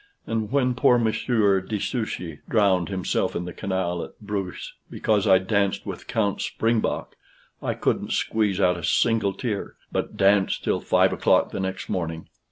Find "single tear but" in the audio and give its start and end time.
8.83-10.17